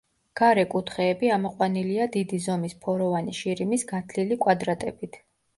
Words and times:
გარე 0.39 0.61
კუთხეები 0.71 1.29
ამოყვანილია 1.35 2.09
დიდი 2.17 2.39
ზომის 2.47 2.75
ფოროვანი 2.87 3.37
შირიმის 3.43 3.87
გათლილი 3.93 4.43
კვადრატებით. 4.49 5.25